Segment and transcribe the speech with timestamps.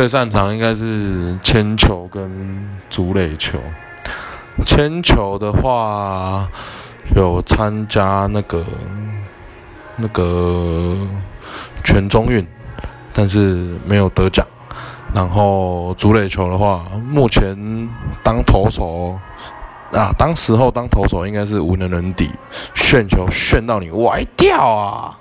[0.00, 3.58] 最擅长应该是铅球跟竹垒球。
[4.64, 6.48] 铅球的话
[7.14, 8.64] 有参加那个
[9.96, 10.96] 那个
[11.84, 12.42] 全中运
[13.12, 14.46] 但是没有得奖。
[15.12, 17.54] 然后竹垒球的话目前
[18.24, 19.20] 当投手
[19.92, 22.30] 啊当时候当投手应该是无人能敌
[22.74, 25.18] 炫球炫到你歪掉啊！